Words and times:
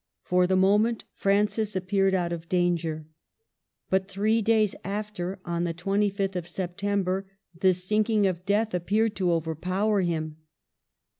For 0.23 0.47
the 0.47 0.55
moment 0.55 1.05
Francis 1.13 1.75
appeared 1.75 2.15
out 2.15 2.31
of 2.33 2.49
danger. 2.49 3.05
But 3.91 4.07
three 4.07 4.41
days 4.41 4.73
after, 4.83 5.39
on 5.45 5.63
the 5.63 5.75
25th 5.75 6.35
of 6.35 6.47
September, 6.47 7.27
the 7.59 7.71
sink 7.75 8.09
ing 8.09 8.25
of 8.25 8.43
death 8.43 8.73
appeared 8.73 9.15
to 9.17 9.31
overpower 9.31 10.01
him. 10.01 10.37